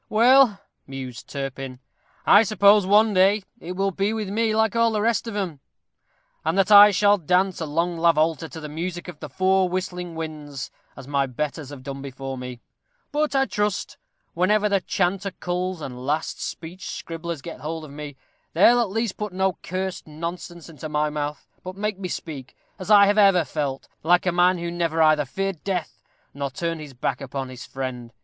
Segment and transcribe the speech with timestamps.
[0.09, 1.79] _"Well," mused Turpin,
[2.25, 5.59] "I suppose one day it will be with me like all the rest of 'em,
[6.43, 10.15] and that I shall dance a long lavolta to the music of the four whistling
[10.15, 12.61] winds, as my betters have done before me;
[13.11, 13.99] but I trust,
[14.33, 18.17] whenever the chanter culls and last speech scribblers get hold of me,
[18.53, 22.89] they'll at least put no cursed nonsense into my mouth, but make me speak, as
[22.89, 26.01] I have ever felt, like a man who never either feared death,
[26.33, 28.11] or turned his back upon his friend.